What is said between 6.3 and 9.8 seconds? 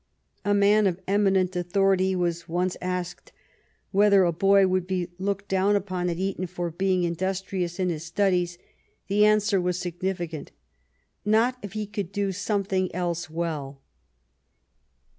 for being industrious in his studies. The answer was